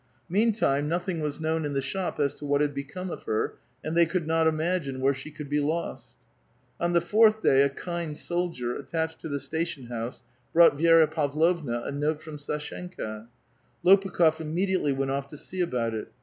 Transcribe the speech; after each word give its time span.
Meantime, 0.29 0.89
nothing 0.89 1.19
was 1.21 1.39
known 1.39 1.63
in 1.63 1.75
tlie 1.75 1.83
shop 1.83 2.19
as 2.19 2.33
to 2.33 2.43
what 2.43 2.59
had 2.59 2.73
become 2.73 3.11
of 3.11 3.25
her, 3.25 3.57
and 3.83 3.95
they 3.95 4.07
could 4.07 4.25
not 4.25 4.47
imagine 4.47 4.99
where 4.99 5.13
she 5.13 5.29
could 5.29 5.47
be 5.47 5.59
lost. 5.59 6.13
On 6.79 6.93
the 6.93 6.99
fourth 7.01 7.39
day 7.43 7.61
a 7.61 7.69
kind 7.69 8.17
soldier, 8.17 8.75
attached 8.75 9.21
to 9.21 9.29
the 9.29 9.39
station 9.39 9.85
house, 9.89 10.23
brought 10.53 10.75
Vi6ra 10.75 11.11
Pavlovna 11.11 11.83
a 11.85 11.91
note 11.91 12.19
from 12.19 12.37
Sdshenka. 12.37 13.27
Lopukh6f 13.85 14.41
immediately 14.41 14.91
went 14.91 15.11
off 15.11 15.27
to 15.27 15.37
see 15.37 15.61
about 15.61 15.93
it. 15.93 16.07